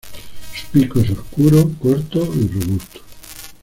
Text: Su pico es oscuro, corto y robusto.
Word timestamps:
Su 0.55 0.67
pico 0.71 0.99
es 0.99 1.11
oscuro, 1.11 1.69
corto 1.79 2.25
y 2.33 2.47
robusto. 2.47 2.99